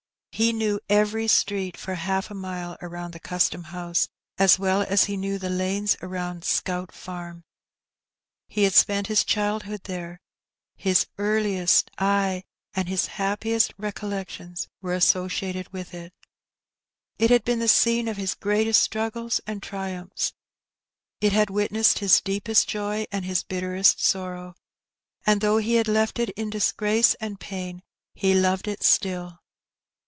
[0.33, 5.03] He knew every street for half a mile around the Custom House as well as
[5.03, 7.43] he knew the lanes around Scout Farm.
[8.47, 10.19] He had spent his childhood there;
[10.75, 12.43] his earliest, ay,
[12.73, 16.11] and his happiest recollections were associated with it.
[17.19, 20.33] It had been the scene of his greatest struggles and triumphs.
[21.19, 24.55] It had witnessed his deepest joy and his bitterest sorrow,
[25.23, 27.83] and though he had left it in disgrace and pain,
[28.15, 29.37] he loved it still.